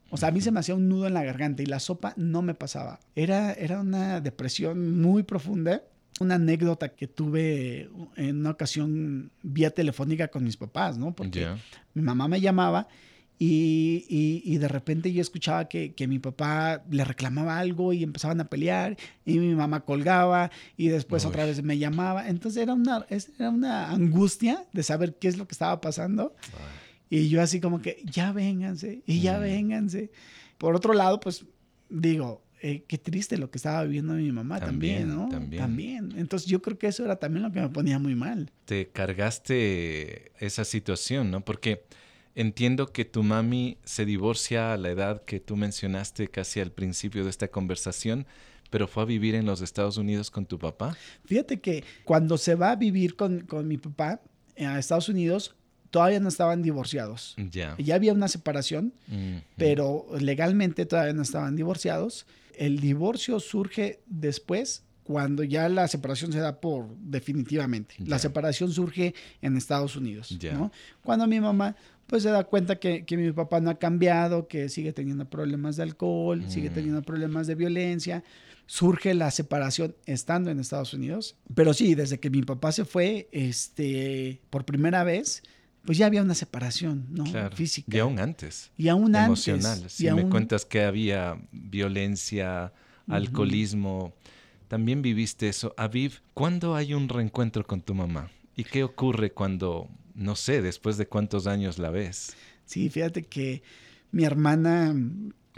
[0.09, 2.13] o sea, a mí se me hacía un nudo en la garganta y la sopa
[2.17, 2.99] no me pasaba.
[3.15, 5.81] Era, era una depresión muy profunda.
[6.19, 11.15] Una anécdota que tuve en una ocasión vía telefónica con mis papás, ¿no?
[11.15, 11.57] Porque Ya.
[11.95, 12.87] mi mamá me llamaba
[13.45, 18.01] y, y- y de repente yo escuchaba que, que mi papá le reclamaba algo y
[18.03, 21.29] empezaban a pelear y mi mamá colgaba y después Uy.
[21.29, 22.29] otra vez me llamaba.
[22.29, 26.35] Entonces era una, era una angustia de saber qué es lo que estaba pasando
[27.09, 29.41] y yo así como que ya vénganse y ya Mm.
[29.41, 30.11] vénganse.
[30.57, 31.45] Por otro lado, pues
[31.89, 35.29] digo, eh, qué triste lo que estaba viviendo mi mamá también, También, ¿no?
[35.29, 35.61] también.
[35.61, 36.13] También.
[36.17, 38.51] Entonces yo creo que eso era también lo que me ponía muy mal.
[38.65, 41.43] te cargaste esa situación, ¿no?
[41.43, 41.83] Porque
[42.35, 47.23] entiendo que tu mami se divorcia a la edad que tú mencionaste casi al principio
[47.23, 48.25] de esta conversación,
[48.69, 50.97] pero fue a vivir en los Estados Unidos con tu papá.
[51.25, 54.21] Fíjate que cuando se va a vivir con, con mi papá
[54.55, 55.55] eh, a Estados Unidos,
[55.91, 57.35] todavía no estaban divorciados.
[57.51, 57.75] Ya.
[57.77, 62.25] Ya había una separación, Mm, pero legalmente todavía no estaban divorciados.
[62.55, 67.95] El divorcio surge después cuando ya la separación se da por definitivamente.
[67.99, 70.35] La separación surge en Estados Unidos.
[70.53, 70.71] ¿no?
[71.03, 71.75] Cuando mi mamá
[72.07, 75.75] pues se da cuenta que, que mi papá no ha cambiado, que sigue teniendo problemas
[75.77, 76.73] de alcohol, sigue Mm.
[76.73, 78.23] teniendo problemas de violencia,
[78.65, 81.35] surge la separación estando en Estados Unidos.
[81.55, 85.43] Pero sí, desde que mi papá se fue, este, por primera vez,
[85.85, 87.25] pues ya había una separación, ¿no?
[87.25, 87.55] claro.
[87.55, 87.95] Física.
[87.95, 88.71] Y aún antes.
[88.77, 89.47] Y aún antes.
[89.47, 89.89] emocional.
[89.89, 92.71] Si y me cuentas que había violencia,
[93.07, 94.13] alcoholismo,
[94.67, 95.73] también viviste eso.
[95.77, 98.29] Aviv, ¿cuándo hay un reencuentro con tu mamá?
[98.55, 102.35] ¿Y qué ocurre cuando, no sé, después de cuántos años la ves?
[102.65, 103.63] Sí, fíjate que
[104.11, 104.95] mi hermana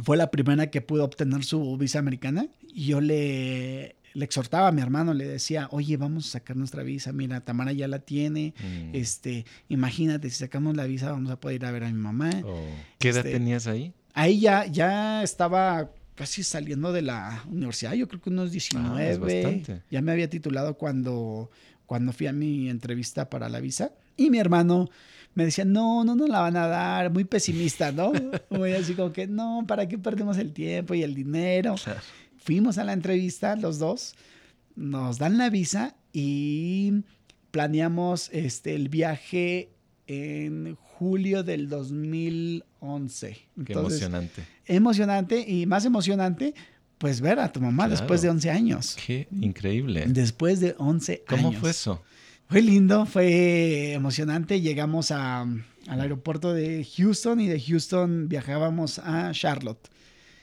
[0.04, 4.72] fue la primera que pudo obtener su visa americana y yo le, le exhortaba a
[4.72, 8.54] mi hermano, le decía, oye, vamos a sacar nuestra visa, mira, Tamara ya la tiene,
[8.60, 8.96] Mm.
[8.96, 12.30] este, imagínate, si sacamos la visa vamos a poder ir a ver a mi mamá.
[12.44, 12.65] Oh.
[13.00, 13.94] ¿Qué edad Este, tenías ahí?
[14.13, 19.10] Ahí ya, ya estaba casi saliendo de la universidad, yo creo que unos 19, Ah,
[19.12, 19.82] es bastante.
[19.91, 21.52] ya me había titulado cuando,
[21.86, 24.89] cuando fui a mi entrevista para la visa y mi hermano
[25.34, 28.13] me decía, no, no nos la van a dar, muy pesimista, ¿no?
[28.49, 31.75] Muy así como que, no, ¿para qué perdemos el tiempo y el dinero?
[31.84, 31.99] Claro.
[32.38, 34.13] Fuimos a la entrevista los dos,
[34.75, 36.93] nos dan la visa y
[37.51, 39.71] planeamos este, el viaje
[40.08, 43.28] en julio del 2011.
[43.34, 43.39] Qué
[43.73, 44.43] Entonces, emocionante.
[44.65, 46.54] emocionante y más emocionante,
[46.97, 47.99] pues ver a tu mamá Claro.
[47.99, 48.95] después de 11 años.
[49.06, 50.06] Qué increíble.
[50.08, 51.60] Después de 11 ¿Cómo años.
[51.62, 52.01] fue eso?
[52.47, 54.62] Fue lindo, fue emocionante.
[54.62, 59.89] Llegamos a, al aeropuerto de Houston y de Houston viajábamos a Charlotte.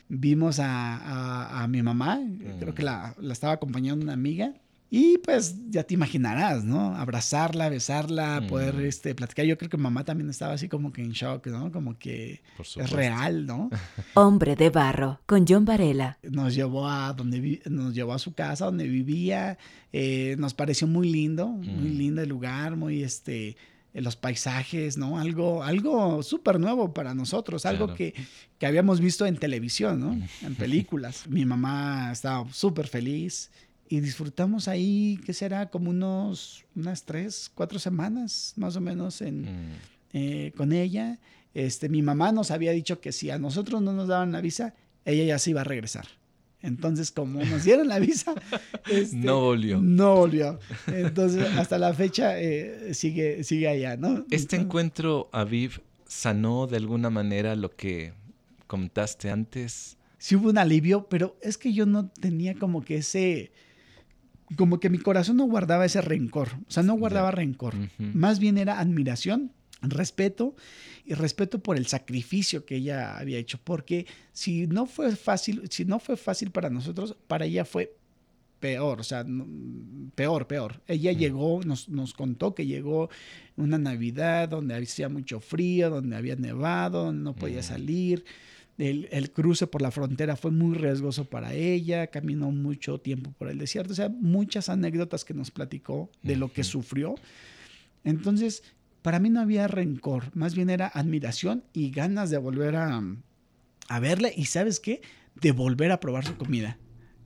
[0.09, 2.19] Vimos a, a- a mi mamá,
[2.59, 4.53] creo que la, la estaba acompañando una amiga.
[4.95, 6.95] Y pues ya te imaginarás, ¿no?
[6.95, 9.43] Abrazarla, besarla, poder este, platicar.
[9.43, 11.71] Yo creo que mamá también estaba así como que en shock, ¿no?
[11.71, 12.43] Como que
[12.77, 13.71] es real, ¿no?
[14.13, 16.19] Hombre de barro con John Varela.
[16.21, 19.57] Nos llevó a donde vi- nos llevó a su casa donde vivía.
[19.91, 23.57] eh, nos pareció muy lindo, muy lindo el lugar, muy este
[23.95, 25.17] eh, los paisajes, ¿no?
[25.17, 27.97] Algo, algo súper nuevo para nosotros, algo Claro.
[27.97, 28.13] que,
[28.59, 30.13] que habíamos visto en televisión, ¿no?
[30.45, 31.25] En películas.
[31.27, 33.49] Mi mamá estaba súper feliz
[33.95, 35.69] y disfrutamos ahí, ¿qué será?
[35.69, 39.71] Como unos, unas tres, cuatro semanas más o menos en, Mm.
[40.13, 41.19] eh, con ella.
[41.53, 44.73] Este, mi mamá nos había dicho que si a nosotros no nos daban la visa,
[45.05, 46.07] ella ya se iba a regresar.
[46.63, 48.33] Entonces, como nos dieron la visa,
[48.89, 49.79] este, No volvió.
[49.81, 50.59] No volvió.
[50.87, 54.09] Entonces, hasta la fecha eh, sigue, sigue allá, ¿no?
[54.31, 58.13] ¿Este Entonces, encuentro, Aviv, sanó de alguna manera lo que
[58.67, 59.97] contaste antes?
[60.17, 63.51] sí hubo un alivio, pero es que yo no tenía como que ese,
[64.55, 68.57] como que mi corazón no guardaba ese rencor, o sea, no guardaba rencor, más bien
[68.57, 69.51] era admiración,
[69.81, 70.55] respeto
[71.05, 75.85] y respeto por el sacrificio que ella había hecho, porque si no fue fácil, si
[75.85, 77.95] no fue fácil para nosotros, para ella fue
[78.59, 79.45] peor, o sea, no-
[80.15, 80.81] peor, peor.
[80.87, 81.17] Ella Mm.
[81.17, 83.09] llegó, nos, nos contó que llegó
[83.57, 87.63] una Navidad donde hacía mucho frío, donde había nevado, donde no podía Mm.
[87.63, 88.23] salir.
[88.77, 93.49] El, el cruce por la frontera fue muy riesgoso para ella, caminó mucho tiempo por
[93.49, 97.15] el desierto, o sea, muchas anécdotas que nos platicó de lo que sufrió.
[98.03, 98.63] Entonces,
[99.03, 103.01] para mí no había rencor, más bien era admiración y ganas de volver a,
[103.89, 105.01] a verla y sabes qué,
[105.39, 106.77] de volver a probar su comida.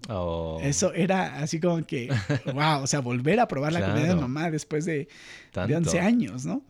[0.09, 2.09] Oh, Eso era así como que,
[2.53, 5.07] wow, o sea, volver a probar la comida de mamá después de, de
[5.51, 5.75] tanto.
[5.75, 6.63] 11 años, ¿no?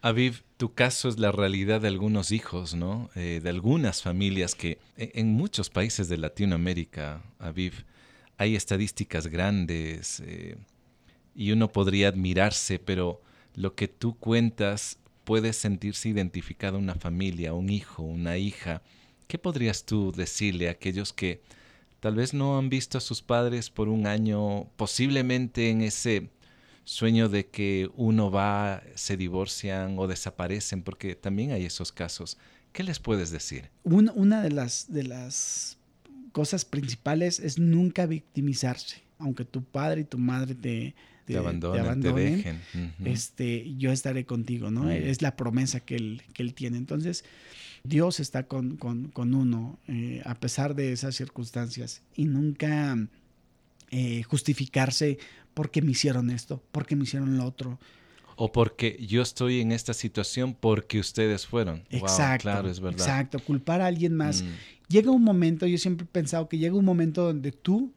[0.00, 3.10] Aviv, tu caso es la realidad de algunos hijos, ¿no?
[3.16, 7.84] Eh, de algunas familias que e- en muchos países de Latinoamérica, Aviv,
[8.36, 10.56] hay estadísticas grandes eh,
[11.34, 13.20] y uno podría admirarse, pero
[13.54, 18.82] lo que tú cuentas puede sentirse identificada una familia, un hijo, una hija.
[19.26, 21.42] ¿Qué podrías tú decirle a aquellos que
[21.98, 26.30] tal vez no han visto a sus padres por un año, posiblemente en ese
[26.88, 32.38] sueño de que uno va, se divorcian o desaparecen, porque también hay esos casos.
[32.72, 33.68] ¿Qué les puedes decir?
[33.84, 35.76] Un- una de las, de las
[36.32, 39.02] cosas principales es nunca victimizarse.
[39.18, 40.94] Aunque tu padre y tu madre te,
[41.26, 42.60] Te, abandonan, te abandonen, dejen.
[43.04, 44.90] Este, yo estaré contigo, ¿no?
[44.90, 46.78] Es la promesa que él, que él tiene.
[46.78, 47.24] Entonces,
[47.84, 52.96] Dios está con, con- con uno eh, a pesar de esas circunstancias y nunca
[53.90, 55.18] eh, justificarse
[55.58, 57.80] porque me hicieron esto, porque me hicieron lo otro.
[58.36, 61.82] O porque yo estoy en esta situación porque ustedes fueron.
[61.90, 62.42] Wow, Exacto.
[62.42, 63.00] claro, es verdad.
[63.00, 64.42] Exacto, culpar a alguien más.
[64.44, 64.46] Mm,
[64.88, 67.90] Llega un momento, yo siempre he pensado que llega un momento donde tú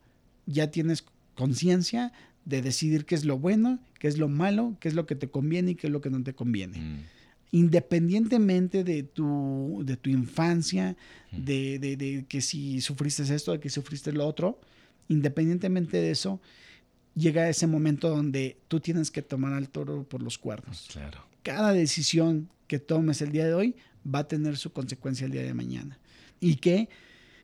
[0.47, 2.11] ya tienes conciencia
[2.45, 5.29] de decidir qué es lo bueno, qué es lo malo, qué es lo que te
[5.29, 6.79] conviene y qué es lo que no te conviene.
[6.79, 6.99] mm,
[7.53, 10.95] independientemente de tu, de tu infancia,
[11.31, 11.43] Mm.
[11.45, 14.59] de, de- de que si sufriste esto, de que sufriste lo otro,
[15.09, 16.39] independientemente de eso,
[17.15, 20.87] llega ese momento donde tú tienes que tomar al toro por los cuernos.
[20.91, 21.19] claro.
[21.43, 25.41] Cada decisión que tomes el día de hoy va a tener su consecuencia el día
[25.43, 25.97] de mañana.
[26.39, 26.87] Y que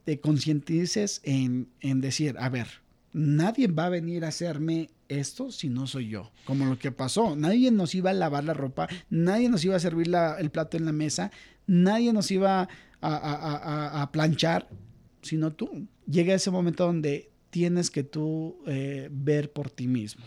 [0.05, 2.67] te concientices en, en decir, a ver,
[3.11, 6.31] nadie va a venir a hacerme esto si no soy yo.
[6.45, 7.35] Como lo que pasó.
[7.35, 10.77] Nadie nos iba a lavar la ropa, nadie nos iba a servir la- el plato
[10.77, 11.31] en la mesa,
[11.65, 12.67] nadie nos iba a,
[13.01, 14.69] a- a- a- a planchar,
[15.21, 15.87] sino tú.
[16.07, 20.23] Llega ese momento donde tienes que tú eh, ver por ti mismo.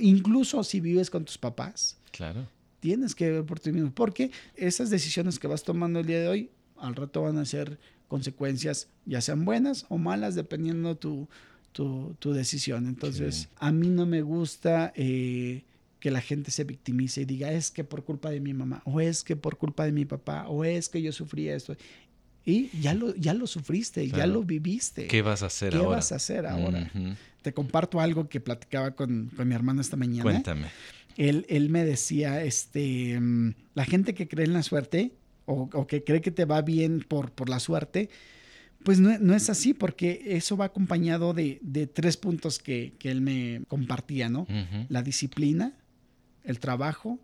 [0.00, 2.46] Incluso si vives con tus papás, Claro.
[2.80, 6.28] tienes que ver por ti mismo, porque esas decisiones que vas tomando el día de
[6.28, 11.28] hoy, al rato van a ser consecuencias, ya sean buenas o malas, dependiendo tu,
[11.72, 12.86] tu, tu decisión.
[12.86, 13.48] Entonces, Sí.
[13.56, 15.64] a mí no me gusta eh,
[16.00, 19.00] que la gente se victimice y diga, es que por culpa de mi mamá, o
[19.00, 21.74] es que por culpa de mi papá, o es que yo sufrí esto.
[22.46, 25.08] Y ya lo, ya lo sufriste, ya lo viviste.
[25.08, 25.96] ¿Qué vas a hacer ¿Qué ahora?
[25.96, 26.90] vas a hacer ahora?
[27.42, 30.68] Te comparto algo que platicaba con, con mi hermano esta mañana Cuéntame.
[31.16, 35.12] él, él me decía, este, mm, la gente que cree en la suerte
[35.44, 38.10] o, o que cree que te va bien por, por la suerte,
[38.84, 43.10] pues no, no es así, porque eso va acompañado de, de tres puntos que, que
[43.10, 44.46] él me compartía, ¿no?
[44.88, 45.72] La disciplina,
[46.44, 47.18] el trabajo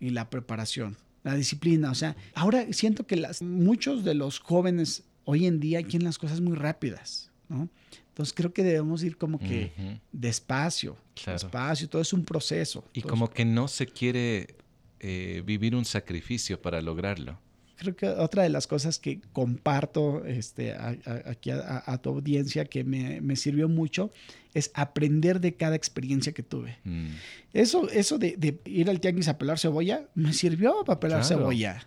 [0.00, 0.96] y la preparación.
[1.26, 5.82] La disciplina, o sea, ahora siento que las, muchos de los jóvenes hoy en día
[5.82, 7.68] quieren las cosas muy rápidas, ¿no?
[8.10, 9.72] Entonces creo que debemos ir como que
[10.12, 11.38] despacio, Claro.
[11.40, 12.84] despacio, todo es un proceso.
[12.92, 14.54] Y como que no se quiere
[15.00, 17.38] eh, vivir un sacrificio para lograrlo.
[17.76, 23.36] Creo que otra de las cosas que comparto este, aquí a, tu audiencia que me,
[23.36, 24.10] sirvió mucho
[24.54, 26.78] es aprender de cada experiencia que tuve.
[26.84, 27.08] Mm.
[27.52, 31.86] Eso, eso de, ir al tianguis a pelar cebolla, me sirvió para pelar cebolla.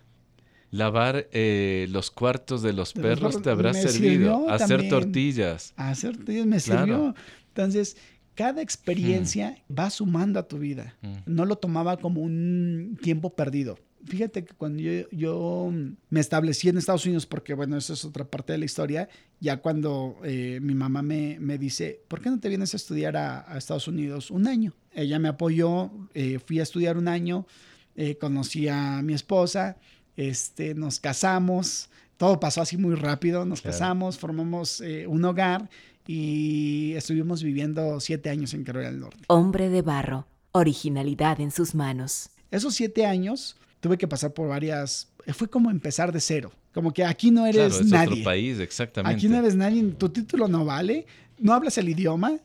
[0.70, 4.48] Lavar eh, los cuartos de los perros te habrá servido.
[4.48, 5.74] Hacer tortillas.
[5.76, 7.14] Hacer tortillas me sirvió.
[7.48, 7.96] Entonces,
[8.36, 9.78] cada experiencia mm.
[9.78, 10.96] va sumando a tu vida.
[11.02, 11.14] Mm.
[11.26, 13.78] No lo tomaba como un tiempo perdido.
[14.06, 15.72] Fíjate que cuando yo,
[16.08, 19.08] me establecí en Estados Unidos, porque bueno, esa es otra parte de la historia,
[19.40, 23.58] ya cuando eh, mi mamá me, dice, ¿por qué no te vienes a estudiar a,
[23.58, 24.74] Estados Unidos un año?
[24.92, 27.46] Ella me apoyó, eh, fui a estudiar un año,
[27.94, 29.76] eh, conocí a mi esposa,
[30.16, 35.68] este, nos casamos, todo pasó así muy rápido, nos casamos, formamos un hogar
[36.06, 39.24] y estuvimos viviendo siete años en Carolina del Norte.
[39.28, 42.30] Hombre de barro, originalidad en sus manos.
[42.50, 46.92] Esos siete años tuve que pasar por varias, eh, fue como empezar de cero, como
[46.92, 48.12] que aquí no eres claro, es nadie.
[48.12, 49.16] Otro país, exactamente.
[49.16, 51.06] Aquí no eres nadie, tu título no vale,
[51.38, 52.38] no hablas el idioma,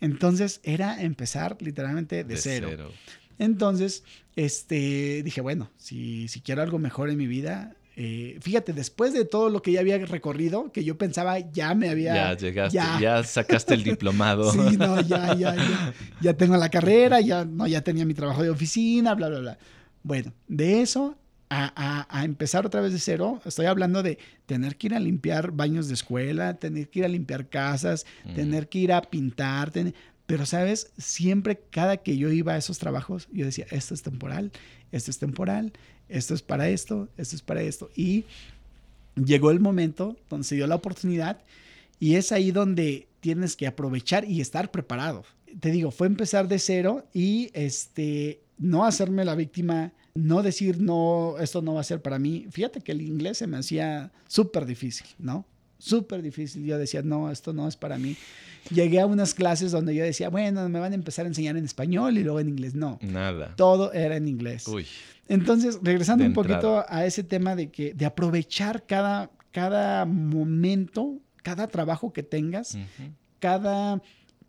[0.00, 2.90] entonces era empezar literalmente de, cero.
[3.38, 4.04] Entonces,
[4.36, 9.26] este, dije, bueno, si, si quiero algo mejor en mi vida, eh, fíjate, después de
[9.26, 12.14] todo lo que ya había recorrido, que yo pensaba ya me había...
[12.14, 14.50] Ya llegaste, ya, sacaste el diplomado.
[14.52, 18.42] sí, no, ya, ya, ya, ya tengo la carrera, ya, no, ya tenía mi trabajo
[18.42, 19.58] de oficina, bla, bla, bla.
[20.02, 21.16] Bueno, de eso
[21.54, 25.88] a, empezar otra vez de cero, estoy hablando de tener que ir a limpiar baños
[25.88, 28.34] de escuela, tener que ir a limpiar casas, mm.
[28.34, 29.70] tener que ir a pintar,
[30.26, 34.50] pero sabes, siempre cada que yo iba a esos trabajos, yo decía, esto es temporal,
[34.92, 35.72] esto es temporal,
[36.08, 37.90] esto es para esto, esto es para esto.
[37.94, 38.24] Y
[39.14, 41.42] llegó el momento donde se dio la oportunidad
[42.00, 45.24] y es ahí donde tienes que aprovechar y estar preparado.
[45.60, 51.36] Te digo, fue empezar de cero y este no hacerme la víctima, no decir, no,
[51.40, 52.46] esto no va a ser para mí.
[52.50, 55.44] Fíjate que el inglés se me hacía súper difícil, ¿no?
[55.78, 56.64] Súper difícil.
[56.64, 58.16] Yo decía, no, esto no es para mí.
[58.70, 61.64] Llegué a unas clases donde yo decía, bueno, me van a empezar a enseñar en
[61.64, 62.74] español y luego en inglés.
[62.74, 62.98] No.
[63.02, 63.54] Nada.
[63.56, 64.68] Todo era en inglés.
[64.68, 64.86] Uy.
[65.28, 71.66] Entonces, regresando un poquito a ese tema de que, de aprovechar cada, cada momento, cada
[71.66, 72.78] trabajo que tengas,
[73.40, 74.00] cada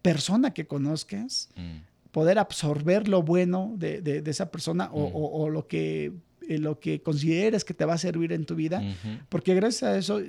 [0.04, 6.14] persona que conozcas, mm poder absorber lo bueno de, esa persona o, lo que
[6.48, 8.82] eh, lo que consideres que te va a servir en tu vida,
[9.30, 10.22] porque gracias a eso,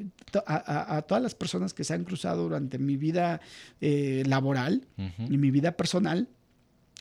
[0.46, 3.40] a, todas las personas que se han cruzado durante mi vida
[3.82, 4.86] eh, laboral
[5.28, 6.26] y mi vida personal,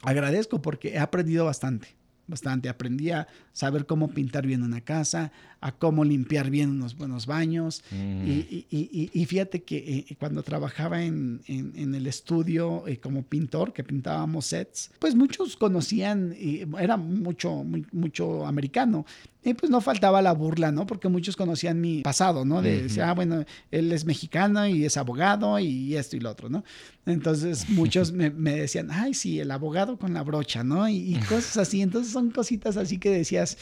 [0.02, 1.96] agradezco porque he aprendido bastante
[2.28, 2.69] bastante.
[2.69, 5.32] Aprendí a saber cómo pintar bien una casa,
[5.63, 7.86] a cómo limpiar bien unos buenos baños.
[7.89, 8.28] Mm.
[8.28, 9.78] Y, fíjate que
[10.10, 16.36] eh, cuando trabajaba en, el estudio eh, como pintor, que pintábamos sets, pues muchos conocían,
[16.78, 19.06] era mucho, mucho americano,
[19.45, 20.88] y pues no faltaba la burla, ¿no?
[20.88, 22.62] Porque muchos conocían mi pasado, ¿no?
[22.62, 26.49] De decir, ah, bueno, él es mexicano y es abogado y esto y lo otro,
[26.49, 26.63] ¿no?
[27.06, 30.88] Entonces muchos me, decían, ay, sí, el abogado con la brocha, ¿no?
[30.88, 31.82] Y, cosas así.
[31.82, 33.58] Entonces son cositas así que decías,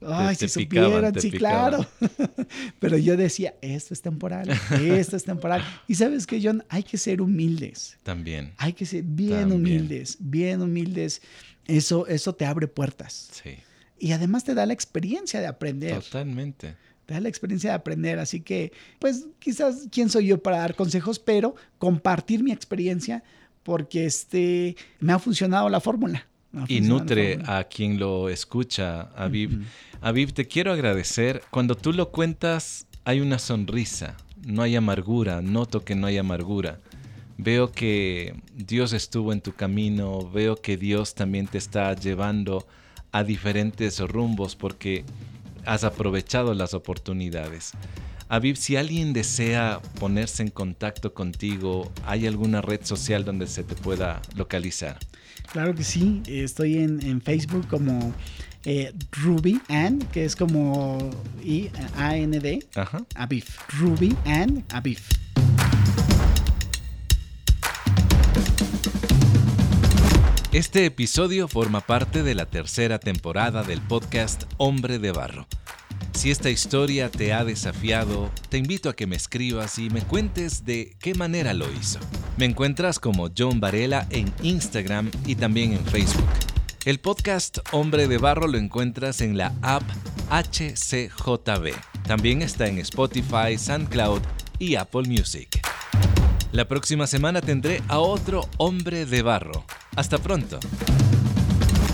[0.00, 1.86] ay, si supieran, sí, claro.
[2.78, 4.48] Pero yo decía, esto es temporal,
[4.80, 5.62] esto es temporal.
[5.86, 7.98] Y sabes que, John, hay que ser humildes.
[8.02, 8.52] También.
[8.58, 11.22] Hay que ser bien humildes, bien humildes.
[11.66, 13.30] Eso, eso te abre puertas.
[13.32, 13.56] Sí
[13.98, 15.94] y además te da la experiencia de aprender.
[16.02, 16.76] Totalmente.
[17.06, 20.74] Te da la experiencia de aprender, así que, pues quizás quién soy yo para dar
[20.74, 23.22] consejos, pero compartir mi experiencia
[23.62, 26.26] porque este, me ha funcionado la fórmula.
[26.68, 29.66] Y nutre a quien lo escucha, Aviv.
[30.00, 31.42] Aviv, te quiero agradecer.
[31.50, 34.16] Cuando tú lo cuentas, hay una sonrisa,
[34.46, 36.80] no hay amargura, noto que no hay amargura.
[37.38, 42.66] Veo que Dios estuvo en tu camino, veo que Dios también te está llevando
[43.12, 45.04] a diferentes rumbos porque
[45.64, 47.72] has aprovechado las oportunidades.
[48.28, 53.74] Aviv, si alguien desea ponerse en contacto contigo, ¿hay alguna red social donde se te
[53.74, 54.98] pueda localizar?
[55.52, 58.14] Claro que sí, estoy en, Facebook como
[58.64, 60.98] eh, Ruby Ann, que es como
[61.42, 62.66] I A N D,
[63.14, 63.44] Aviv.
[63.78, 65.00] Ruby Ann Aviv.
[70.52, 75.46] Este episodio forma parte de la tercera temporada del podcast Hombre de Barro.
[76.16, 80.64] Si esta historia te ha desafiado, te invito a que me escribas y me cuentes
[80.64, 81.98] de qué manera lo hizo.
[82.38, 86.24] Me encuentras como John Varela en Instagram y también en Facebook.
[86.86, 89.82] El podcast Hombre de Barro lo encuentras en la app
[90.30, 91.74] HCJB.
[92.06, 94.22] También está en Spotify, SoundCloud
[94.58, 95.60] y Apple Music.
[96.50, 99.66] La próxima semana tendré a otro hombre de barro.
[99.96, 100.60] Hasta pronto.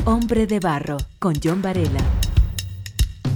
[0.04, 2.00] Hombre de barro con John Varela.